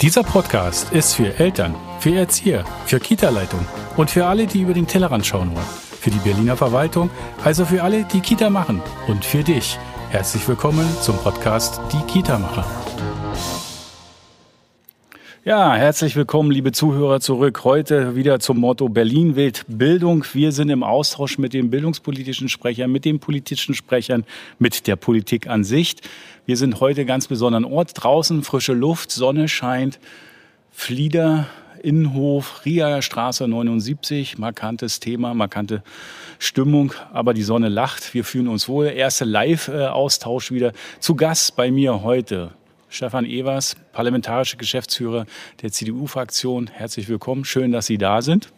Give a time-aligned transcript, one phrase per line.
[0.00, 3.66] Dieser Podcast ist für Eltern, für Erzieher, für Kita-Leitung
[3.96, 5.66] und für alle, die über den Tellerrand schauen wollen.
[6.00, 7.10] Für die Berliner Verwaltung,
[7.42, 9.76] also für alle, die Kita machen und für dich.
[10.10, 12.64] Herzlich willkommen zum Podcast Die Kita-Macher.
[15.48, 17.64] Ja, herzlich willkommen, liebe Zuhörer, zurück.
[17.64, 20.22] Heute wieder zum Motto Berlin wählt Bildung.
[20.34, 24.26] Wir sind im Austausch mit den bildungspolitischen Sprechern, mit den politischen Sprechern,
[24.58, 25.96] mit der Politik an sich.
[26.44, 29.98] Wir sind heute ganz besonderen Ort draußen, frische Luft, Sonne scheint,
[30.70, 31.46] Flieder,
[31.82, 35.82] Innenhof, Riaer Straße 79, markantes Thema, markante
[36.38, 38.88] Stimmung, aber die Sonne lacht, wir fühlen uns wohl.
[38.88, 40.74] Erste Live-Austausch wieder.
[41.00, 42.50] Zu Gast bei mir heute
[42.88, 45.26] Stefan Evers, parlamentarische Geschäftsführer
[45.62, 46.68] der CDU-Fraktion.
[46.68, 48.52] Herzlich willkommen, schön, dass Sie da sind.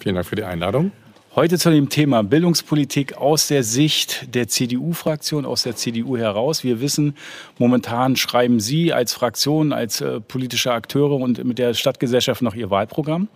[0.00, 0.92] Vielen Dank für die Einladung.
[1.36, 6.64] Heute zu dem Thema Bildungspolitik aus der Sicht der CDU-Fraktion, aus der CDU heraus.
[6.64, 7.14] Wir wissen,
[7.58, 12.70] momentan schreiben Sie als Fraktion, als äh, politische Akteure und mit der Stadtgesellschaft noch Ihr
[12.70, 13.28] Wahlprogramm.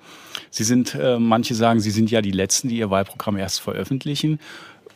[0.49, 4.41] Sie sind, äh, manche sagen, Sie sind ja die Letzten, die Ihr Wahlprogramm erst veröffentlichen.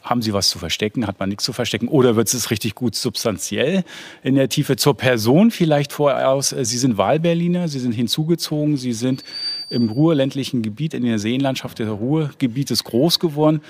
[0.05, 1.07] Haben Sie was zu verstecken?
[1.07, 1.89] Hat man nichts zu verstecken?
[1.89, 3.85] Oder wird es richtig gut substanziell
[4.23, 4.77] in der Tiefe?
[4.77, 6.53] Zur Person vielleicht voraus.
[6.53, 9.25] Äh, Sie sind Wahlberliner, Sie sind hinzugezogen, Sie sind
[9.71, 13.63] im ruhrländlichen Gebiet, in der Seenlandschaft des Ruhrgebietes groß geworden.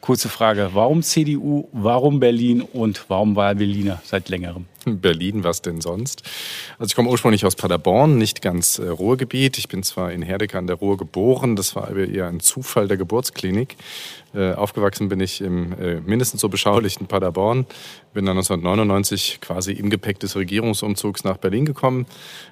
[0.00, 4.66] Kurze Frage, warum CDU, warum Berlin und warum Wahlberliner seit längerem?
[4.86, 6.22] Berlin, was denn sonst?
[6.78, 9.58] Also ich komme ursprünglich aus Paderborn, nicht ganz äh, Ruhrgebiet.
[9.58, 12.88] Ich bin zwar in Herdecke an der Ruhr geboren, das war aber eher ein Zufall
[12.88, 13.76] der Geburtsklinik.
[14.32, 17.66] Äh, aufgewachsen bin ich im äh, mindestens so beschaulichen Paderborn.
[18.14, 22.06] Bin dann 1999 quasi im Gepäck des Regierungsumzugs nach Berlin gekommen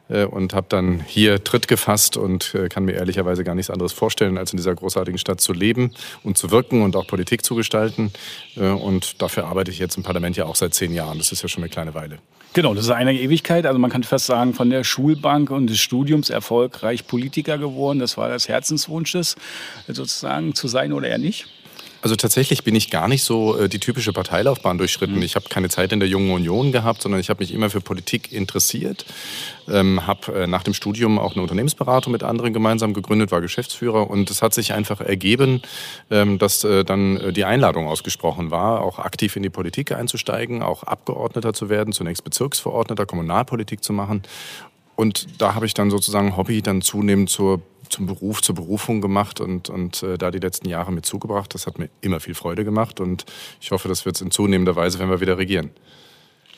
[0.08, 3.92] äh, und habe dann hier Tritt gefasst und äh, kann mir ehrlicherweise gar nichts anderes
[3.92, 5.92] vorstellen, als in dieser großartigen Stadt zu leben
[6.24, 8.12] und zu wirken und auch Politik zu gestalten.
[8.56, 11.18] Äh, und dafür arbeite ich jetzt im Parlament ja auch seit zehn Jahren.
[11.18, 12.17] Das ist ja schon eine kleine Weile.
[12.54, 13.66] Genau, das ist eine Ewigkeit.
[13.66, 17.98] Also man kann fast sagen, von der Schulbank und des Studiums erfolgreich Politiker geworden.
[17.98, 19.36] Das war das Herzenswunsches,
[19.86, 21.46] sozusagen zu sein oder eher nicht.
[22.00, 25.16] Also tatsächlich bin ich gar nicht so äh, die typische Parteilaufbahn durchschritten.
[25.16, 25.22] Mhm.
[25.22, 27.80] Ich habe keine Zeit in der Jungen Union gehabt, sondern ich habe mich immer für
[27.80, 29.04] Politik interessiert.
[29.68, 34.08] Ähm, habe äh, nach dem Studium auch eine Unternehmensberatung mit anderen gemeinsam gegründet, war Geschäftsführer
[34.08, 35.62] und es hat sich einfach ergeben,
[36.10, 40.62] ähm, dass äh, dann äh, die Einladung ausgesprochen war, auch aktiv in die Politik einzusteigen,
[40.62, 44.22] auch Abgeordneter zu werden, zunächst Bezirksverordneter, Kommunalpolitik zu machen.
[44.98, 49.40] Und da habe ich dann sozusagen Hobby dann zunehmend zur zum Beruf, zur Berufung gemacht
[49.40, 51.54] und, und äh, da die letzten Jahre mit zugebracht.
[51.54, 53.24] Das hat mir immer viel Freude gemacht und
[53.60, 55.70] ich hoffe, das wird es in zunehmender Weise, wenn wir wieder regieren.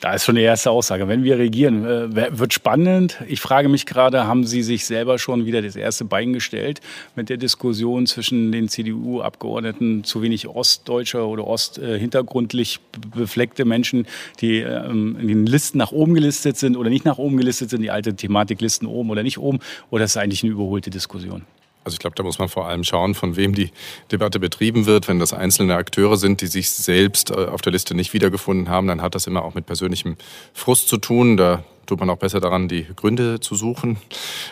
[0.01, 1.07] Da ist schon die erste Aussage.
[1.07, 3.19] Wenn wir regieren, äh, wird spannend.
[3.27, 6.81] Ich frage mich gerade, haben Sie sich selber schon wieder das erste Bein gestellt
[7.15, 12.79] mit der Diskussion zwischen den CDU-Abgeordneten, zu wenig ostdeutscher oder osthintergrundlich
[13.13, 14.07] befleckte Menschen,
[14.41, 17.83] die ähm, in den Listen nach oben gelistet sind oder nicht nach oben gelistet sind,
[17.83, 19.59] die alte Thematik Listen oben oder nicht oben,
[19.91, 21.43] oder ist es eigentlich eine überholte Diskussion?
[21.83, 23.71] Also ich glaube, da muss man vor allem schauen, von wem die
[24.11, 25.07] Debatte betrieben wird.
[25.07, 28.87] Wenn das einzelne Akteure sind, die sich selbst äh, auf der Liste nicht wiedergefunden haben,
[28.87, 30.15] dann hat das immer auch mit persönlichem
[30.53, 31.37] Frust zu tun.
[31.37, 33.97] Da tut man auch besser daran, die Gründe zu suchen.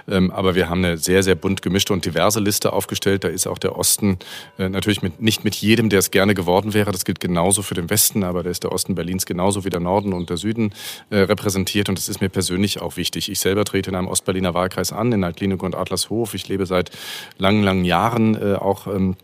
[0.07, 3.23] Ähm, aber wir haben eine sehr, sehr bunt gemischte und diverse Liste aufgestellt.
[3.23, 4.19] Da ist auch der Osten
[4.57, 6.91] äh, natürlich mit, nicht mit jedem, der es gerne geworden wäre.
[6.91, 9.79] Das gilt genauso für den Westen, aber da ist der Osten Berlins genauso wie der
[9.79, 10.73] Norden und der Süden
[11.09, 11.89] äh, repräsentiert.
[11.89, 13.31] Und das ist mir persönlich auch wichtig.
[13.31, 16.34] Ich selber trete in einem Ostberliner Wahlkreis an, in Altklinik und Adlershof.
[16.34, 16.91] Ich lebe seit
[17.38, 19.16] langen, langen Jahren äh, auch ähm,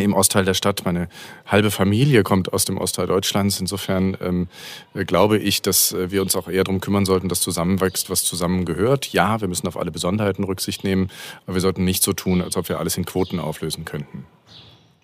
[0.00, 0.84] im Ostteil der Stadt.
[0.84, 1.08] Meine
[1.46, 3.60] halbe Familie kommt aus dem Ostteil Deutschlands.
[3.60, 4.48] Insofern ähm,
[4.94, 9.12] glaube ich, dass äh, wir uns auch eher darum kümmern sollten, dass zusammenwächst, was zusammengehört.
[9.12, 11.10] Ja, wir müssen auf alle Besonderheiten Rücksicht nehmen,
[11.46, 14.24] aber wir sollten nicht so tun, als ob wir alles in Quoten auflösen könnten.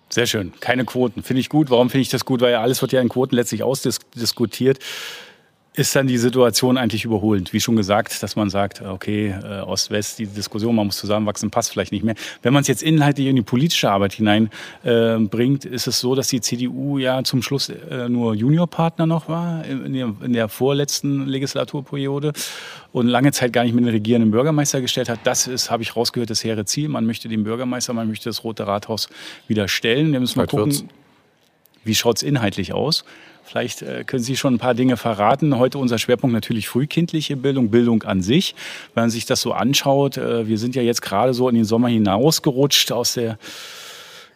[0.09, 0.53] Sehr schön.
[0.59, 1.21] Keine Quoten.
[1.21, 1.69] Finde ich gut.
[1.69, 2.41] Warum finde ich das gut?
[2.41, 4.79] Weil ja alles wird ja in Quoten letztlich ausdiskutiert
[5.73, 7.53] ist dann die Situation eigentlich überholend.
[7.53, 11.71] Wie schon gesagt, dass man sagt, okay, äh, Ost-West, die Diskussion, man muss zusammenwachsen, passt
[11.71, 12.15] vielleicht nicht mehr.
[12.41, 16.27] Wenn man es jetzt inhaltlich in die politische Arbeit hineinbringt, äh, ist es so, dass
[16.27, 21.27] die CDU ja zum Schluss äh, nur Juniorpartner noch war in der, in der vorletzten
[21.27, 22.33] Legislaturperiode
[22.91, 25.19] und lange Zeit gar nicht mit den regierenden Bürgermeister gestellt hat.
[25.23, 26.89] Das ist, habe ich rausgehört, das hehre Ziel.
[26.89, 29.07] Man möchte den Bürgermeister, man möchte das Rote Rathaus
[29.47, 30.11] wieder stellen.
[30.11, 30.89] Wir müssen mal gucken,
[31.89, 33.03] wie schaut es inhaltlich aus.
[33.49, 35.57] Vielleicht äh, können Sie schon ein paar Dinge verraten.
[35.57, 38.53] Heute unser Schwerpunkt natürlich frühkindliche Bildung, Bildung an sich.
[38.93, 41.65] Wenn man sich das so anschaut, äh, wir sind ja jetzt gerade so in den
[41.65, 43.39] Sommer hinausgerutscht aus der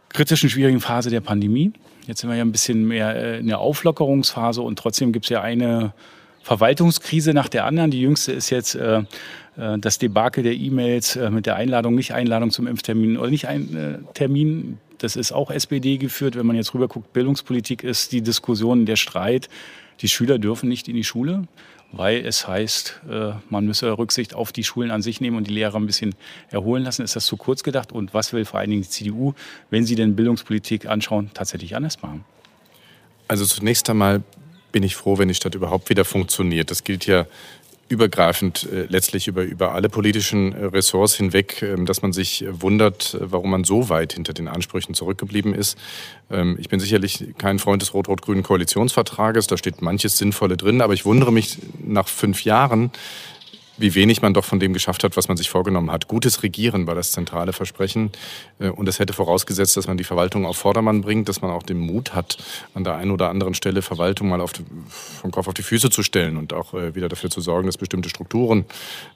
[0.10, 1.74] kritischen, schwierigen Phase der Pandemie.
[2.08, 5.30] Jetzt sind wir ja ein bisschen mehr äh, in der Auflockerungsphase und trotzdem gibt es
[5.30, 5.94] ja eine
[6.42, 7.92] Verwaltungskrise nach der anderen.
[7.92, 8.78] Die jüngste ist jetzt
[9.56, 14.14] das Debakel der E-Mails mit der Einladung, nicht Einladung zum Impftermin oder nicht ein äh,
[14.14, 14.80] Termin.
[15.04, 16.38] Das ist auch SPD geführt.
[16.38, 19.50] Wenn man jetzt rüber guckt, Bildungspolitik ist die Diskussion, der Streit.
[20.00, 21.48] Die Schüler dürfen nicht in die Schule.
[21.96, 25.54] weil es heißt, äh, man müsse Rücksicht auf die Schulen an sich nehmen und die
[25.54, 26.16] Lehrer ein bisschen
[26.50, 27.04] erholen lassen.
[27.04, 27.92] Ist das zu kurz gedacht?
[27.92, 29.34] Und was will vor allen Dingen die CDU,
[29.70, 32.26] wenn Sie denn Bildungspolitik anschauen, tatsächlich anders machen?
[33.28, 34.24] Also zunächst einmal
[34.72, 36.72] bin ich froh, wenn die Stadt überhaupt wieder funktioniert.
[36.72, 37.28] Das gilt ja
[37.94, 43.14] übergreifend äh, letztlich über, über alle politischen äh, Ressorts hinweg, äh, dass man sich wundert,
[43.14, 45.78] äh, warum man so weit hinter den Ansprüchen zurückgeblieben ist.
[46.30, 50.94] Ähm, ich bin sicherlich kein Freund des rot-rot-grünen Koalitionsvertrages, da steht manches Sinnvolle drin, aber
[50.94, 52.92] ich wundere mich nach fünf Jahren,
[53.78, 56.08] wie wenig man doch von dem geschafft hat, was man sich vorgenommen hat.
[56.08, 58.12] Gutes Regieren war das zentrale Versprechen.
[58.60, 61.64] Äh, und das hätte vorausgesetzt, dass man die Verwaltung auf Vordermann bringt, dass man auch
[61.64, 62.38] den Mut hat,
[62.74, 64.54] an der einen oder anderen Stelle Verwaltung mal auf
[65.22, 67.78] vom Kopf auf die Füße zu stellen und auch äh, wieder dafür zu sorgen, dass
[67.78, 68.66] bestimmte Strukturen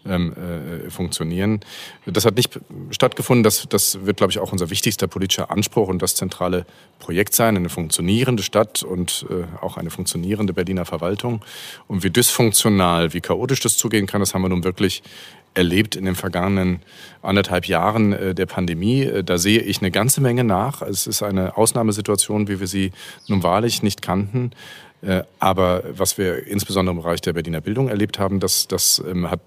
[0.06, 1.59] ähm, äh, funktionieren.
[2.06, 2.59] Das hat nicht
[2.92, 3.44] stattgefunden.
[3.44, 6.65] Das, das wird, glaube ich, auch unser wichtigster politischer Anspruch und das zentrale
[7.00, 7.56] Projekt sein.
[7.56, 11.42] Eine funktionierende Stadt und äh, auch eine funktionierende Berliner Verwaltung.
[11.88, 15.03] Und wie dysfunktional, wie chaotisch das zugehen kann, das haben wir nun wirklich
[15.57, 16.79] erlebt in den vergangenen
[17.21, 19.01] anderthalb Jahren äh, der Pandemie.
[19.03, 20.81] Äh, da sehe ich eine ganze Menge nach.
[20.81, 22.91] Es ist eine Ausnahmesituation, wie wir sie
[23.27, 24.51] nun wahrlich nicht kannten.
[25.01, 29.29] Äh, aber was wir insbesondere im Bereich der Berliner Bildung erlebt haben, das, das ähm,
[29.29, 29.41] hat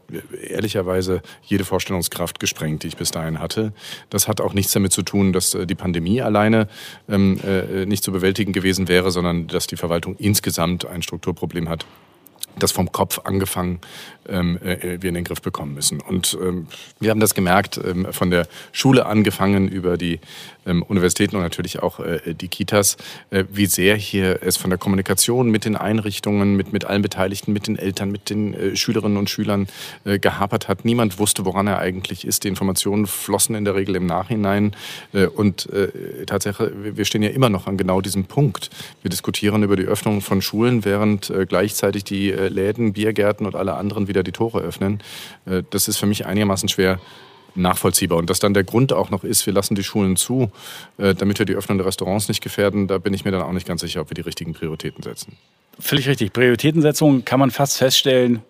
[0.48, 3.72] ehrlicherweise jede Vorstellungskraft gesprengt, die ich bis dahin hatte.
[4.10, 6.68] Das hat auch nichts damit zu tun, dass die Pandemie alleine
[7.08, 7.40] ähm,
[7.86, 11.84] nicht zu bewältigen gewesen wäre, sondern dass die Verwaltung insgesamt ein Strukturproblem hat,
[12.58, 13.80] das vom Kopf angefangen
[14.28, 16.00] ähm, äh, wir in den Griff bekommen müssen.
[16.00, 16.66] Und ähm,
[16.98, 20.20] wir haben das gemerkt, ähm, von der Schule angefangen über die
[20.66, 22.96] ähm, Universitäten und natürlich auch äh, die Kitas,
[23.30, 27.52] äh, wie sehr hier es von der Kommunikation mit den Einrichtungen, mit, mit allen Beteiligten,
[27.52, 29.68] mit den Eltern, mit den äh, Schülerinnen und Schülern
[30.04, 30.84] äh, gehapert hat.
[30.84, 32.44] Niemand wusste, woran er eigentlich ist.
[32.44, 34.76] Die Informationen flossen in der Regel im Nachhinein.
[35.12, 38.70] Äh, und äh, Tatsache, wir stehen ja immer noch an genau diesem Punkt.
[39.02, 43.54] Wir diskutieren über die Öffnung von Schulen, während äh, gleichzeitig die äh, Läden, Biergärten und
[43.54, 45.02] alle anderen wieder die Tore öffnen.
[45.46, 47.00] Äh, das ist für mich einigermaßen schwer
[47.54, 48.18] nachvollziehbar.
[48.18, 50.50] Und dass dann der Grund auch noch ist, wir lassen die Schulen zu,
[50.98, 53.52] äh, damit wir die Öffnung der Restaurants nicht gefährden, da bin ich mir dann auch
[53.52, 55.36] nicht ganz sicher, ob wir die richtigen Prioritäten setzen.
[55.78, 56.32] Völlig richtig.
[56.32, 58.42] Prioritätensetzung kann man fast feststellen,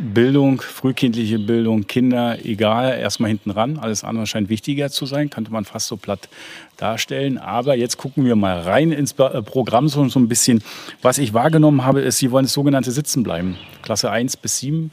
[0.00, 3.78] Bildung, frühkindliche Bildung, Kinder, egal, erstmal hinten ran.
[3.78, 6.28] Alles andere scheint wichtiger zu sein, könnte man fast so platt
[6.76, 7.36] darstellen.
[7.36, 10.62] Aber jetzt gucken wir mal rein ins äh, Programm so, ein bisschen.
[11.02, 14.92] Was ich wahrgenommen habe, ist, Sie wollen das sogenannte Sitzenbleiben, Klasse 1 bis 7,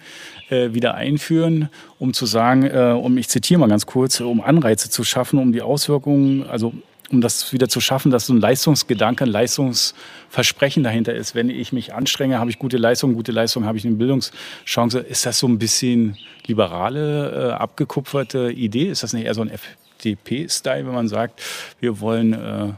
[0.49, 1.69] äh, wieder einführen,
[1.99, 5.51] um zu sagen, äh, um, ich zitiere mal ganz kurz, um Anreize zu schaffen, um
[5.51, 6.73] die Auswirkungen, also
[7.11, 11.35] um das wieder zu schaffen, dass so ein Leistungsgedanke, ein Leistungsversprechen dahinter ist.
[11.35, 14.99] Wenn ich mich anstrenge, habe ich gute Leistung, gute Leistung habe ich eine Bildungschance.
[14.99, 16.17] Ist das so ein bisschen
[16.47, 18.89] liberale, äh, abgekupferte Idee?
[18.89, 21.41] Ist das nicht eher so ein FDP-Style, wenn man sagt,
[21.79, 22.73] wir wollen äh,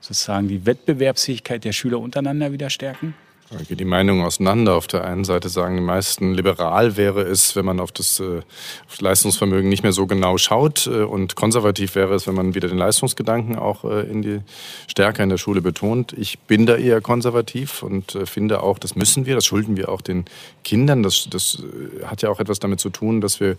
[0.00, 3.14] sozusagen die Wettbewerbsfähigkeit der Schüler untereinander wieder stärken?
[3.52, 4.74] Da geht die Meinung auseinander.
[4.76, 8.38] Auf der einen Seite sagen die meisten, liberal wäre es, wenn man auf das, äh,
[8.38, 10.86] auf das Leistungsvermögen nicht mehr so genau schaut.
[10.86, 14.40] Äh, und konservativ wäre es, wenn man wieder den Leistungsgedanken auch äh, in die
[14.86, 16.14] stärker in der Schule betont.
[16.14, 20.00] Ich bin da eher konservativ und finde auch, das müssen wir, das schulden wir auch
[20.00, 20.24] den
[20.64, 21.02] Kindern.
[21.02, 21.62] Das, das
[22.06, 23.56] hat ja auch etwas damit zu tun, dass wir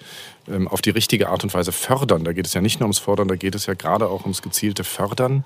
[0.48, 2.24] ähm, auf die richtige Art und Weise fördern.
[2.24, 4.42] Da geht es ja nicht nur ums Fordern, da geht es ja gerade auch ums
[4.42, 5.44] gezielte Fördern.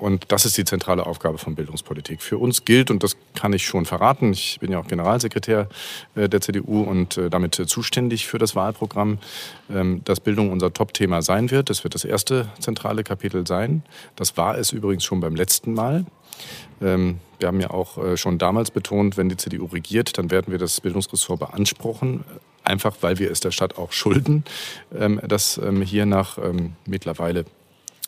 [0.00, 2.20] Und das ist die zentrale Aufgabe von Bildungspolitik.
[2.20, 4.32] Für uns gilt, und das kann kann ich schon verraten.
[4.32, 5.68] Ich bin ja auch Generalsekretär
[6.14, 9.18] äh, der CDU und äh, damit zuständig für das Wahlprogramm,
[9.70, 11.68] ähm, dass Bildung unser Top-Thema sein wird.
[11.68, 13.82] Das wird das erste zentrale Kapitel sein.
[14.16, 16.06] Das war es übrigens schon beim letzten Mal.
[16.80, 20.50] Ähm, wir haben ja auch äh, schon damals betont, wenn die CDU regiert, dann werden
[20.50, 22.24] wir das Bildungsressort beanspruchen
[22.64, 24.44] einfach weil wir es der Stadt auch schulden,
[24.96, 26.38] ähm, dass hier nach
[26.86, 27.44] mittlerweile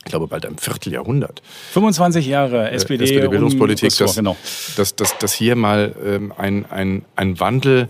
[0.05, 1.43] ich glaube, bald ein Vierteljahrhundert.
[1.73, 4.37] 25 Jahre SPD, SPD Bildungspolitik, um dass, genau.
[4.77, 7.89] dass, dass, dass hier mal ähm, ein, ein, ein Wandel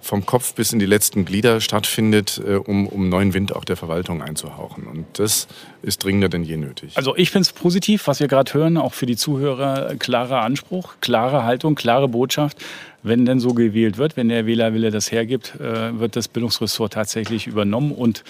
[0.00, 3.76] vom Kopf bis in die letzten Glieder stattfindet, äh, um, um neuen Wind auch der
[3.76, 4.84] Verwaltung einzuhauchen.
[4.86, 5.46] Und das
[5.82, 6.96] ist dringender denn je nötig.
[6.96, 9.94] Also ich finde es positiv, was wir gerade hören, auch für die Zuhörer.
[9.98, 12.58] Klarer Anspruch, klare Haltung, klare Botschaft.
[13.02, 17.46] Wenn denn so gewählt wird, wenn der Wählerwille das hergibt, äh, wird das Bildungsressort tatsächlich
[17.46, 18.24] übernommen und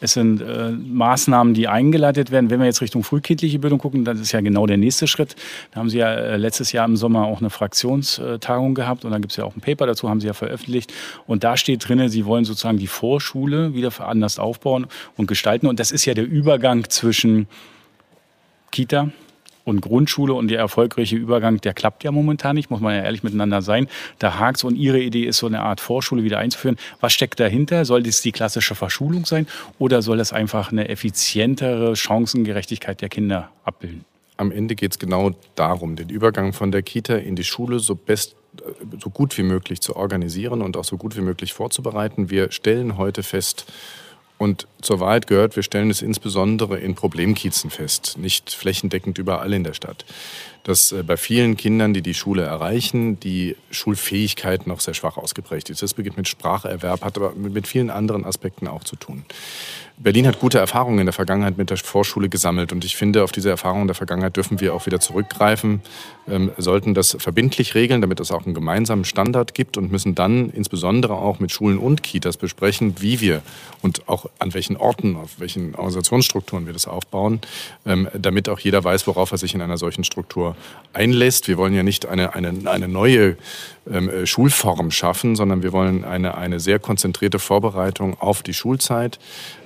[0.00, 2.50] es sind äh, Maßnahmen, die eingeleitet werden.
[2.50, 5.36] Wenn wir jetzt Richtung frühkindliche Bildung gucken, das ist ja genau der nächste Schritt.
[5.70, 9.22] Da haben Sie ja äh, letztes Jahr im Sommer auch eine Fraktionstagung gehabt und dann
[9.22, 10.92] gibt es ja auch ein Paper dazu, haben Sie ja veröffentlicht.
[11.26, 15.66] Und da steht drin, Sie wollen sozusagen die Vorschule wieder anders aufbauen und gestalten.
[15.66, 17.48] Und das ist ja der Übergang zwischen
[18.70, 19.10] Kita,
[19.66, 23.22] und Grundschule und der erfolgreiche Übergang, der klappt ja momentan nicht, muss man ja ehrlich
[23.22, 23.88] miteinander sein.
[24.18, 26.76] Da hakt und Ihre Idee ist, so eine Art Vorschule wieder einzuführen.
[27.00, 27.84] Was steckt dahinter?
[27.84, 29.46] Soll das die klassische Verschulung sein
[29.78, 34.04] oder soll das einfach eine effizientere Chancengerechtigkeit der Kinder abbilden?
[34.38, 37.94] am Ende geht es genau darum, den Übergang von der Kita in die Schule so
[37.94, 38.36] best
[39.02, 42.30] so gut wie möglich zu organisieren und auch so gut wie möglich vorzubereiten.
[42.30, 43.66] Wir stellen heute fest,
[44.38, 49.64] und zur Wahrheit gehört, wir stellen es insbesondere in Problemkiezen fest, nicht flächendeckend überall in
[49.64, 50.04] der Stadt
[50.66, 55.70] dass äh, bei vielen Kindern, die die Schule erreichen, die Schulfähigkeit noch sehr schwach ausgeprägt
[55.70, 55.80] ist.
[55.80, 59.24] Das beginnt mit Spracherwerb, hat aber mit vielen anderen Aspekten auch zu tun.
[59.98, 63.32] Berlin hat gute Erfahrungen in der Vergangenheit mit der Vorschule gesammelt und ich finde, auf
[63.32, 65.80] diese Erfahrungen der Vergangenheit dürfen wir auch wieder zurückgreifen,
[66.28, 70.50] ähm, sollten das verbindlich regeln, damit es auch einen gemeinsamen Standard gibt und müssen dann
[70.50, 73.40] insbesondere auch mit Schulen und Kitas besprechen, wie wir
[73.80, 77.40] und auch an welchen Orten, auf welchen Organisationsstrukturen wir das aufbauen,
[77.86, 80.55] ähm, damit auch jeder weiß, worauf er sich in einer solchen Struktur
[80.96, 81.46] einlässt.
[81.46, 83.36] Wir wollen ja nicht eine, eine, eine neue
[83.90, 89.18] ähm, äh, Schulform schaffen, sondern wir wollen eine, eine sehr konzentrierte Vorbereitung auf die Schulzeit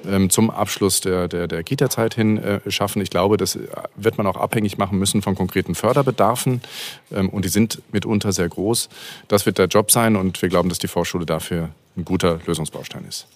[0.06, 3.00] ähm, zum Abschluss der, der, der Kita-Zeit hin äh, schaffen.
[3.00, 3.58] Ich glaube, das
[3.96, 6.60] wird man auch abhängig machen müssen von konkreten Förderbedarfen
[7.12, 8.88] ähm, und die sind mitunter sehr groß.
[9.28, 13.04] Das wird der Job sein und wir glauben, dass die Vorschule dafür ein guter Lösungsbaustein
[13.08, 13.26] ist.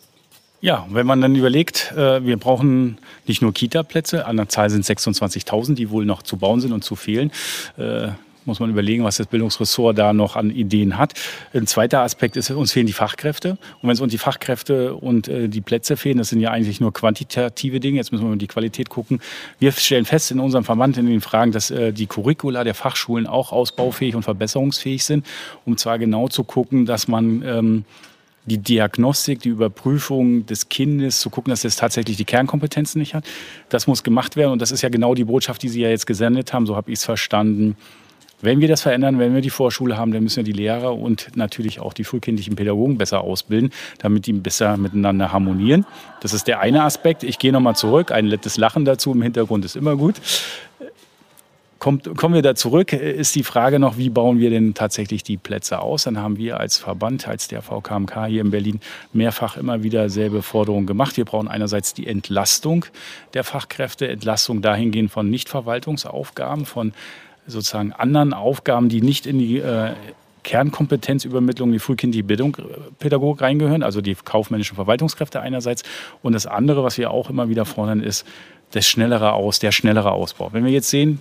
[0.64, 4.83] Ja, wenn man dann überlegt, äh, wir brauchen nicht nur Kita-Plätze, an der Zahl sind
[4.83, 7.30] 26.000, die wohl noch zu bauen sind und zu fehlen.
[7.76, 8.09] Äh,
[8.47, 11.12] muss man überlegen, was das Bildungsressort da noch an Ideen hat.
[11.52, 13.59] Ein zweiter Aspekt ist, uns fehlen die Fachkräfte.
[13.83, 16.80] Und wenn es uns die Fachkräfte und äh, die Plätze fehlen, das sind ja eigentlich
[16.80, 17.99] nur quantitative Dinge.
[17.99, 19.21] Jetzt müssen wir mal die Qualität gucken.
[19.59, 23.52] Wir stellen fest in unserem Verband in den Fragen, dass die Curricula der Fachschulen auch
[23.52, 25.26] ausbaufähig und verbesserungsfähig sind,
[25.66, 27.85] um zwar genau zu gucken, dass man ähm,
[28.46, 33.24] die Diagnostik, die Überprüfung des Kindes, zu gucken, dass es tatsächlich die Kernkompetenzen nicht hat.
[33.68, 36.06] Das muss gemacht werden und das ist ja genau die Botschaft, die Sie ja jetzt
[36.06, 37.76] gesendet haben, so habe ich es verstanden.
[38.40, 41.34] Wenn wir das verändern, wenn wir die Vorschule haben, dann müssen wir die Lehrer und
[41.34, 45.86] natürlich auch die frühkindlichen Pädagogen besser ausbilden, damit die besser miteinander harmonieren.
[46.20, 47.22] Das ist der eine Aspekt.
[47.22, 48.12] Ich gehe nochmal zurück.
[48.12, 50.16] Ein nettes Lachen dazu im Hintergrund ist immer gut.
[51.84, 55.36] Kommt, kommen wir da zurück, ist die Frage noch, wie bauen wir denn tatsächlich die
[55.36, 56.04] Plätze aus?
[56.04, 58.80] Dann haben wir als Verband, als der VKMK hier in Berlin
[59.12, 61.18] mehrfach immer wieder selbe Forderungen gemacht.
[61.18, 62.86] Wir brauchen einerseits die Entlastung
[63.34, 66.94] der Fachkräfte, Entlastung dahingehend von Nichtverwaltungsaufgaben, von
[67.46, 69.90] sozusagen anderen Aufgaben, die nicht in die äh,
[70.42, 72.62] Kernkompetenzübermittlung, die frühkindliche Bildung, äh,
[72.98, 75.82] Pädagogik reingehören, also die kaufmännischen Verwaltungskräfte einerseits.
[76.22, 78.24] Und das andere, was wir auch immer wieder fordern, ist
[78.70, 80.48] das schnellere Aus, der schnellere Ausbau.
[80.54, 81.20] Wenn wir jetzt sehen,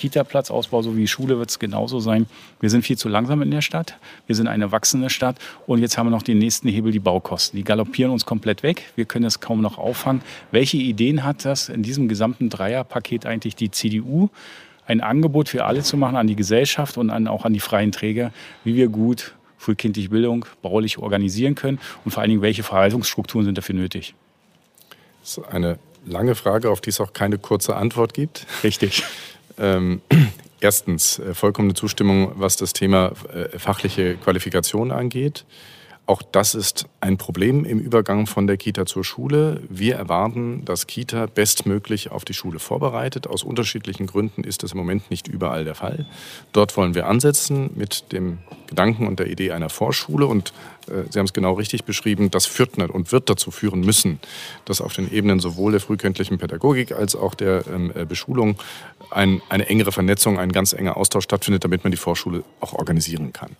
[0.00, 2.26] Kita-Platzausbau sowie Schule wird es genauso sein.
[2.58, 3.96] Wir sind viel zu langsam in der Stadt.
[4.26, 5.36] Wir sind eine wachsende Stadt.
[5.66, 7.58] Und jetzt haben wir noch den nächsten Hebel, die Baukosten.
[7.58, 8.90] Die galoppieren uns komplett weg.
[8.96, 10.22] Wir können es kaum noch auffangen.
[10.52, 14.30] Welche Ideen hat das in diesem gesamten Dreierpaket eigentlich die CDU?
[14.86, 17.92] Ein Angebot für alle zu machen an die Gesellschaft und an, auch an die freien
[17.92, 18.32] Träger,
[18.64, 23.58] wie wir gut frühkindliche Bildung baulich organisieren können und vor allen Dingen, welche Verwaltungsstrukturen sind
[23.58, 24.14] dafür nötig?
[25.20, 28.46] Das ist eine lange Frage, auf die es auch keine kurze Antwort gibt.
[28.64, 29.04] Richtig.
[29.60, 30.00] Ähm,
[30.60, 35.44] erstens, äh, vollkommene Zustimmung, was das Thema äh, fachliche Qualifikation angeht.
[36.10, 39.62] Auch das ist ein Problem im Übergang von der Kita zur Schule.
[39.68, 43.28] Wir erwarten, dass Kita bestmöglich auf die Schule vorbereitet.
[43.28, 46.06] Aus unterschiedlichen Gründen ist das im Moment nicht überall der Fall.
[46.52, 50.26] Dort wollen wir ansetzen mit dem Gedanken und der Idee einer Vorschule.
[50.26, 50.52] Und
[50.88, 54.18] äh, Sie haben es genau richtig beschrieben, das führt und wird dazu führen müssen,
[54.64, 58.56] dass auf den Ebenen sowohl der frühkindlichen Pädagogik als auch der ähm, äh, Beschulung
[59.10, 63.32] ein, eine engere Vernetzung, ein ganz enger Austausch stattfindet, damit man die Vorschule auch organisieren
[63.32, 63.54] kann.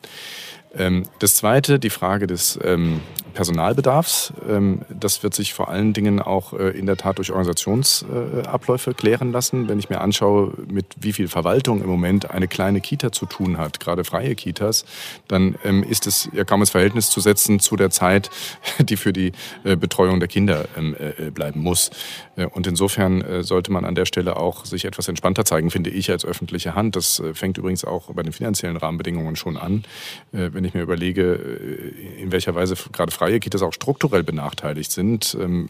[0.75, 3.01] Ähm, das Zweite, die Frage des ähm,
[3.31, 4.33] Personalbedarfs.
[4.49, 9.33] Ähm, das wird sich vor allen Dingen auch äh, in der Tat durch Organisationsabläufe klären
[9.33, 9.69] lassen.
[9.69, 13.59] Wenn ich mir anschaue, mit wie viel Verwaltung im Moment eine kleine Kita zu tun
[13.59, 14.85] hat, gerade freie Kitas,
[15.29, 15.55] dann
[15.89, 18.31] ist es ja kaum ins Verhältnis zu setzen zu der Zeit,
[18.79, 19.33] die für die
[19.65, 21.91] äh, Betreuung der Kinder äh, bleiben muss.
[22.55, 26.25] Und insofern sollte man an der Stelle auch sich etwas entspannter zeigen, finde ich, als
[26.25, 26.97] öffentliche Hand.
[26.97, 29.85] Das fängt übrigens auch bei den finanziellen Rahmenbedingungen schon an
[30.33, 31.35] wenn ich mir überlege,
[32.19, 35.69] in welcher Weise gerade freie Kitas auch strukturell benachteiligt sind, ähm,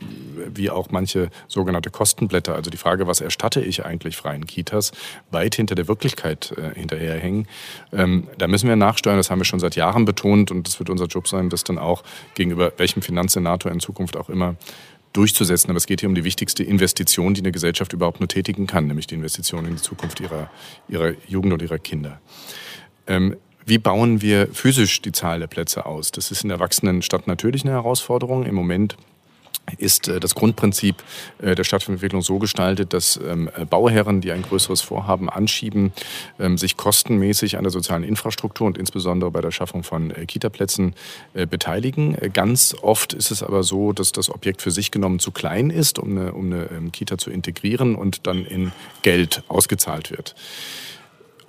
[0.55, 4.93] wie auch manche sogenannte Kostenblätter, also die Frage, was erstatte ich eigentlich freien Kitas,
[5.33, 7.49] weit hinter der Wirklichkeit äh, hinterherhängen.
[7.93, 10.91] Ähm, da müssen wir nachsteuern, das haben wir schon seit Jahren betont und es wird
[10.91, 12.05] unser Job sein, das dann auch
[12.37, 14.55] gegenüber welchem Finanzsenator in Zukunft auch immer
[15.13, 15.71] durchzusetzen.
[15.71, 18.87] Aber es geht hier um die wichtigste Investition, die eine Gesellschaft überhaupt nur tätigen kann,
[18.87, 20.51] nämlich die Investition in die Zukunft ihrer,
[20.89, 22.21] ihrer Jugend und ihrer Kinder.
[23.09, 23.35] Ähm,
[23.67, 26.11] wie bauen wir physisch die Zahl der Plätze aus?
[26.11, 28.45] Das ist in der wachsenden Stadt natürlich eine Herausforderung.
[28.45, 28.97] Im Moment
[29.79, 30.97] ist äh, das Grundprinzip
[31.41, 35.93] äh, der Stadtentwicklung so gestaltet, dass ähm, Bauherren, die ein größeres Vorhaben anschieben,
[36.39, 40.95] ähm, sich kostenmäßig an der sozialen Infrastruktur und insbesondere bei der Schaffung von äh, Kitaplätzen
[41.33, 42.17] beteiligen.
[42.33, 45.99] Ganz oft ist es aber so, dass das Objekt für sich genommen zu klein ist,
[45.99, 50.35] um eine, um eine ähm, Kita zu integrieren und dann in Geld ausgezahlt wird.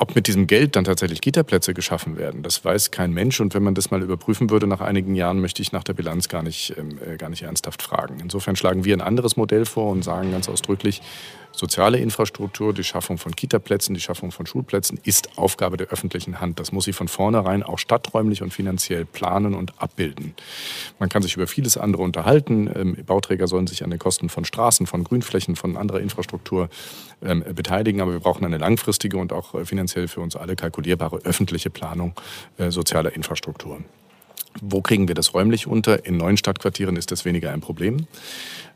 [0.01, 3.39] Ob mit diesem Geld dann tatsächlich Kita-Plätze geschaffen werden, das weiß kein Mensch.
[3.39, 6.27] Und wenn man das mal überprüfen würde nach einigen Jahren, möchte ich nach der Bilanz
[6.27, 8.19] gar nicht, ähm, äh, gar nicht ernsthaft fragen.
[8.19, 11.03] Insofern schlagen wir ein anderes Modell vor und sagen ganz ausdrücklich,
[11.51, 16.59] soziale Infrastruktur, die Schaffung von Kitaplätzen, die Schaffung von Schulplätzen ist Aufgabe der öffentlichen Hand.
[16.59, 20.33] Das muss sie von vornherein auch stadträumlich und finanziell planen und abbilden.
[20.99, 22.69] Man kann sich über vieles andere unterhalten.
[22.73, 26.69] Ähm, Bauträger sollen sich an den Kosten von Straßen, von Grünflächen, von anderer Infrastruktur
[27.21, 31.17] ähm, beteiligen, aber wir brauchen eine langfristige und auch äh, finanziell für uns alle kalkulierbare
[31.23, 32.13] öffentliche Planung
[32.57, 33.79] äh, sozialer Infrastruktur.
[34.59, 36.05] Wo kriegen wir das räumlich unter?
[36.05, 38.07] In neuen Stadtquartieren ist das weniger ein Problem.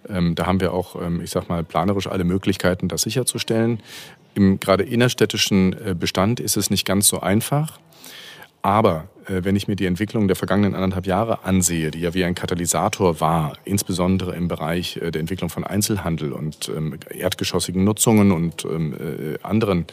[0.08, 3.82] Ähm, da haben wir auch, ähm, ich sag mal, planerisch alle Möglichkeiten, das sicherzustellen.
[4.36, 7.80] Im gerade innerstädtischen äh, Bestand ist es nicht ganz so einfach.
[8.62, 12.36] Aber wenn ich mir die Entwicklung der vergangenen anderthalb Jahre ansehe, die ja wie ein
[12.36, 18.66] Katalysator war, insbesondere im Bereich äh, der Entwicklung von Einzelhandel und ähm, erdgeschossigen Nutzungen und
[18.66, 19.86] ähm, äh, anderen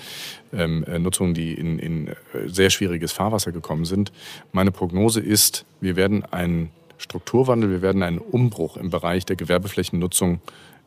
[0.53, 2.15] ähm, äh, Nutzungen, die in, in äh,
[2.47, 4.13] sehr schwieriges Fahrwasser gekommen sind,
[4.53, 10.41] meine Prognose ist, wir werden einen Strukturwandel, wir werden einen Umbruch im Bereich der Gewerbeflächennutzung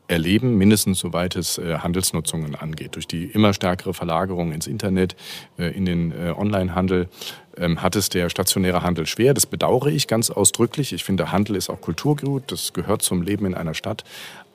[0.08, 2.94] erleben, mindestens soweit es äh, Handelsnutzungen angeht.
[2.94, 5.16] Durch die immer stärkere Verlagerung ins Internet,
[5.58, 7.08] äh, in den äh, Onlinehandel
[7.58, 9.34] ähm, hat es der stationäre Handel schwer.
[9.34, 10.92] Das bedauere ich ganz ausdrücklich.
[10.92, 14.04] Ich finde, Handel ist auch Kulturgut, das gehört zum Leben in einer Stadt.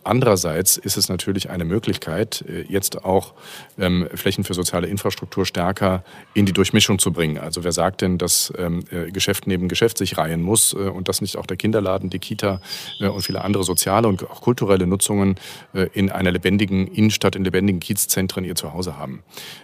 [0.03, 3.33] Andererseits ist es natürlich eine Möglichkeit, äh, jetzt auch
[3.77, 6.03] ähm, Flächen für soziale Infrastruktur stärker
[6.33, 7.37] in die Durchmischung zu bringen.
[7.37, 11.07] Also wer sagt denn, dass ähm, äh, Geschäft neben Geschäft sich reihen muss äh, und
[11.07, 12.61] dass nicht auch der Kinderladen, die Kita
[12.99, 15.35] äh, und viele andere soziale und auch kulturelle Nutzungen
[15.73, 19.23] äh, in einer lebendigen Innenstadt, in lebendigen Kiezzentren ihr Zuhause haben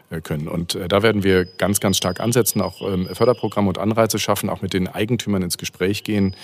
[0.10, 0.48] äh, können.
[0.48, 4.62] Und da werden wir ganz, ganz stark ansetzen, auch ähm, Förderprogramme und Anreize schaffen, auch
[4.62, 6.36] mit den Eigentümern ins Gespräch gehen,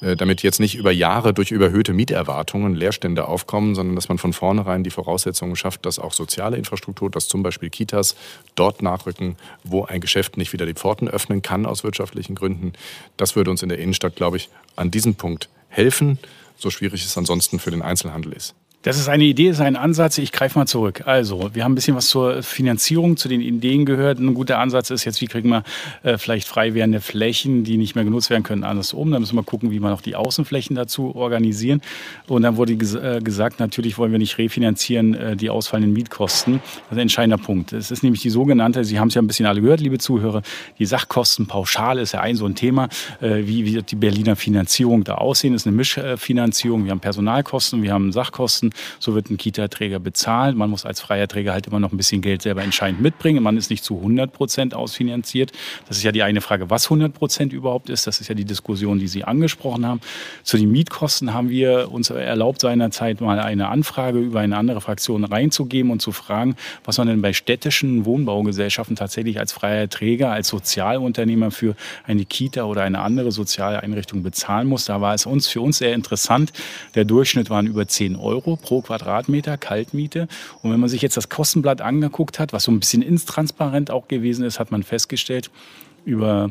[0.00, 4.32] damit jetzt nicht über Jahre durch überhöhte Mieterwartungen Leerstände auf aufkommen, sondern dass man von
[4.32, 8.16] vornherein die Voraussetzungen schafft, dass auch soziale Infrastruktur, dass zum Beispiel Kitas
[8.54, 12.72] dort nachrücken, wo ein Geschäft nicht wieder die Pforten öffnen kann aus wirtschaftlichen Gründen.
[13.16, 16.18] Das würde uns in der Innenstadt, glaube ich, an diesem Punkt helfen,
[16.56, 18.54] so schwierig es ansonsten für den Einzelhandel ist.
[18.82, 20.16] Das ist eine Idee, das ist ein Ansatz.
[20.16, 21.02] Ich greife mal zurück.
[21.04, 24.18] Also, wir haben ein bisschen was zur Finanzierung, zu den Ideen gehört.
[24.18, 25.64] Ein guter Ansatz ist jetzt, wie kriegen wir
[26.02, 29.10] äh, vielleicht frei werdende Flächen, die nicht mehr genutzt werden können, anders um.
[29.10, 31.82] Da müssen wir gucken, wie wir noch die Außenflächen dazu organisieren.
[32.26, 36.62] Und dann wurde ges äh, gesagt, natürlich wollen wir nicht refinanzieren äh, die ausfallenden Mietkosten.
[36.64, 37.74] Das ist ein entscheidender Punkt.
[37.74, 40.40] Es ist nämlich die sogenannte, Sie haben es ja ein bisschen alle gehört, liebe Zuhörer,
[40.78, 42.88] die Sachkostenpauschale ist ja ein so ein Thema.
[43.20, 45.52] Äh, wie wird die Berliner Finanzierung da aussehen?
[45.52, 46.86] Das ist eine Mischfinanzierung.
[46.86, 50.56] Wir haben Personalkosten, wir haben Sachkosten so wird ein Kita-Träger bezahlt.
[50.56, 53.42] Man muss als freier Träger halt immer noch ein bisschen Geld selber entscheidend mitbringen.
[53.42, 55.52] Man ist nicht zu 100 Prozent ausfinanziert.
[55.88, 58.06] Das ist ja die eine Frage, was 100 Prozent überhaupt ist.
[58.06, 60.00] Das ist ja die Diskussion, die Sie angesprochen haben.
[60.42, 65.24] Zu den Mietkosten haben wir uns erlaubt, seinerzeit mal eine Anfrage über eine andere Fraktion
[65.24, 70.48] reinzugeben und zu fragen, was man denn bei städtischen Wohnbaugesellschaften tatsächlich als freier Träger, als
[70.48, 71.74] Sozialunternehmer für
[72.06, 74.84] eine Kita oder eine andere soziale Einrichtung bezahlen muss.
[74.84, 76.52] Da war es uns für uns sehr interessant.
[76.94, 80.28] Der Durchschnitt waren über 10 Euro pro Quadratmeter Kaltmiete.
[80.62, 84.08] Und wenn man sich jetzt das Kostenblatt angeguckt hat, was so ein bisschen intransparent auch
[84.08, 85.50] gewesen ist, hat man festgestellt,
[86.04, 86.50] über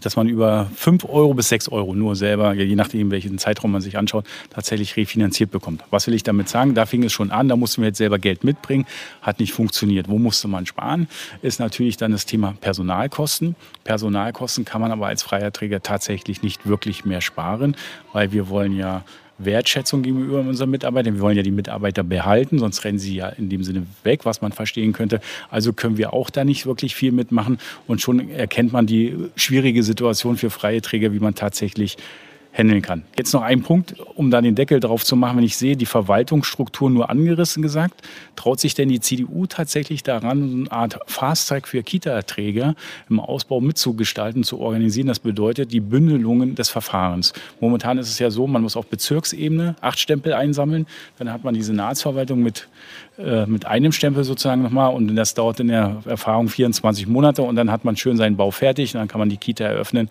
[0.00, 3.80] dass man über 5 Euro bis 6 Euro nur selber, je nachdem, welchen Zeitraum man
[3.80, 5.84] sich anschaut, tatsächlich refinanziert bekommt.
[5.90, 6.74] Was will ich damit sagen?
[6.74, 8.84] Da fing es schon an, da mussten wir jetzt selber Geld mitbringen,
[9.22, 10.08] hat nicht funktioniert.
[10.08, 11.08] Wo musste man sparen?
[11.40, 13.54] Ist natürlich dann das Thema Personalkosten.
[13.84, 17.76] Personalkosten kann man aber als freier Träger tatsächlich nicht wirklich mehr sparen,
[18.12, 19.04] weil wir wollen ja
[19.38, 21.14] Wertschätzung gegenüber unseren Mitarbeitern.
[21.14, 24.40] Wir wollen ja die Mitarbeiter behalten, sonst rennen sie ja in dem Sinne weg, was
[24.40, 25.20] man verstehen könnte.
[25.50, 27.58] Also können wir auch da nicht wirklich viel mitmachen.
[27.86, 31.96] Und schon erkennt man die schwierige Situation für freie Träger, wie man tatsächlich
[32.56, 33.02] handeln kann.
[33.18, 35.36] Jetzt noch ein Punkt, um da den Deckel drauf zu machen.
[35.36, 38.02] Wenn ich sehe, die Verwaltungsstruktur nur angerissen gesagt,
[38.34, 42.74] traut sich denn die CDU tatsächlich daran, eine Art Fast-Track für Kita-Träger
[43.10, 45.06] im Ausbau mitzugestalten, zu organisieren?
[45.06, 47.34] Das bedeutet die Bündelungen des Verfahrens.
[47.60, 50.86] Momentan ist es ja so, man muss auf Bezirksebene acht Stempel einsammeln.
[51.18, 52.68] Dann hat man die Senatsverwaltung mit,
[53.18, 57.56] äh, mit einem Stempel sozusagen nochmal und das dauert in der Erfahrung 24 Monate und
[57.56, 60.08] dann hat man schön seinen Bau fertig und dann kann man die Kita eröffnen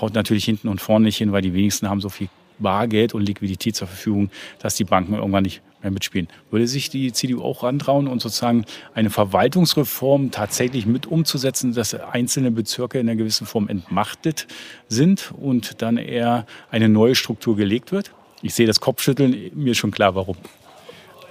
[0.00, 3.22] haut natürlich hinten und vorne nicht hin, weil die wenigsten haben so viel Bargeld und
[3.22, 6.28] Liquidität zur Verfügung, dass die Banken irgendwann nicht mehr mitspielen.
[6.50, 12.50] Würde sich die CDU auch rantrauen und sozusagen eine Verwaltungsreform tatsächlich mit umzusetzen, dass einzelne
[12.50, 14.46] Bezirke in einer gewissen Form entmachtet
[14.88, 18.12] sind und dann eher eine neue Struktur gelegt wird?
[18.42, 20.36] Ich sehe das Kopfschütteln, mir ist schon klar, warum.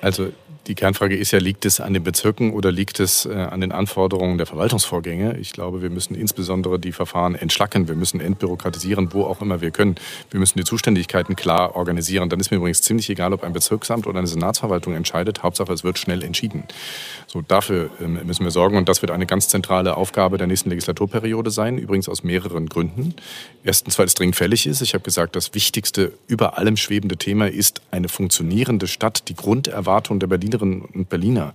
[0.01, 0.31] Also
[0.67, 3.71] die Kernfrage ist ja, liegt es an den Bezirken oder liegt es äh, an den
[3.71, 5.37] Anforderungen der Verwaltungsvorgänge?
[5.37, 7.87] Ich glaube, wir müssen insbesondere die Verfahren entschlacken.
[7.87, 9.95] Wir müssen entbürokratisieren, wo auch immer wir können.
[10.29, 12.29] Wir müssen die Zuständigkeiten klar organisieren.
[12.29, 15.41] Dann ist mir übrigens ziemlich egal, ob ein Bezirksamt oder eine Senatsverwaltung entscheidet.
[15.41, 16.65] Hauptsache, es wird schnell entschieden.
[17.27, 18.77] So, dafür ähm, müssen wir sorgen.
[18.77, 21.77] Und das wird eine ganz zentrale Aufgabe der nächsten Legislaturperiode sein.
[21.77, 23.15] Übrigens aus mehreren Gründen.
[23.63, 24.81] Erstens, weil es dringend fällig ist.
[24.81, 29.29] Ich habe gesagt, das wichtigste, über allem schwebende Thema ist eine funktionierende Stadt.
[29.29, 31.53] Die Grunderwartung der Berliner Berlinerinnen und Berliner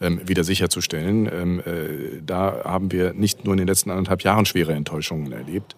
[0.00, 1.30] wieder sicherzustellen.
[1.32, 5.76] Ähm, äh, da haben wir nicht nur in den letzten anderthalb Jahren schwere Enttäuschungen erlebt.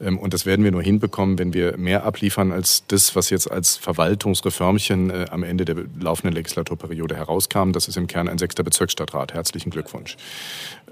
[0.00, 3.50] Ähm, und das werden wir nur hinbekommen, wenn wir mehr abliefern als das, was jetzt
[3.50, 7.72] als Verwaltungsreformchen äh, am Ende der laufenden Legislaturperiode herauskam.
[7.72, 9.34] Das ist im Kern ein sechster Bezirksstadtrat.
[9.34, 10.16] Herzlichen Glückwunsch.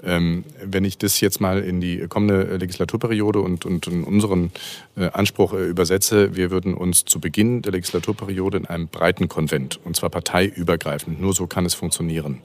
[0.02, 4.50] Ähm, wenn ich das jetzt mal in die kommende Legislaturperiode und, und in unseren
[4.96, 9.96] äh, Anspruch übersetze, wir würden uns zu Beginn der Legislaturperiode in einem breiten Konvent, und
[9.96, 12.40] zwar parteiübergreifend, nur so kann es funktionieren,